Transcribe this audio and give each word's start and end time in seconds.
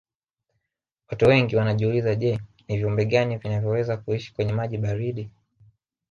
Watu 1.11 1.25
wengi 1.25 1.55
wanajiuliza 1.55 2.15
je 2.15 2.39
ni 2.67 2.77
viumbe 2.77 3.05
gani 3.05 3.37
vinavyoweza 3.37 3.97
kuishi 3.97 4.33
kwenye 4.33 4.53
maji 4.53 4.77
baridi 4.77 5.29